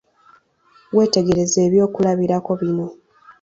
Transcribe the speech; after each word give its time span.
Weetegereze 0.95 1.57
ebyokulabirako 1.67 2.51
bino. 2.61 2.87